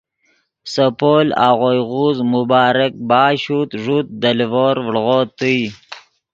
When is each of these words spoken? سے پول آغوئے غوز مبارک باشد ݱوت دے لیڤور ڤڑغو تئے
سے 0.71 0.85
پول 0.99 1.25
آغوئے 1.49 1.79
غوز 1.91 2.17
مبارک 2.33 2.93
باشد 3.09 3.69
ݱوت 3.83 4.07
دے 4.21 4.31
لیڤور 4.37 4.75
ڤڑغو 4.85 5.19
تئے 5.37 5.59